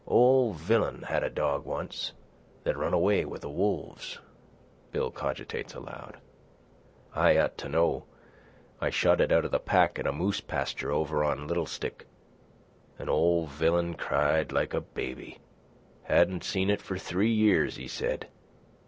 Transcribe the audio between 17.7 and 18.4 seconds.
he said.